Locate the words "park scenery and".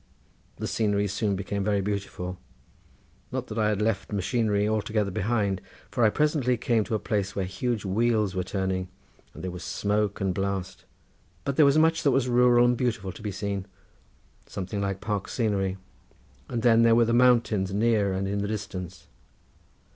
15.01-16.63